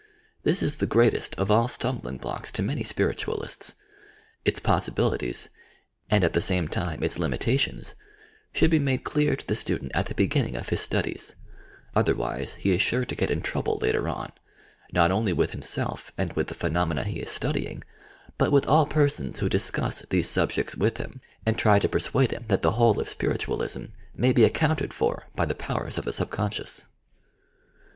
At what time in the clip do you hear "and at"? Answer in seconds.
6.09-6.33